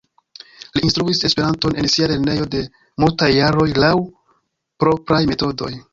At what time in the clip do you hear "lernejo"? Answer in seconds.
2.13-2.47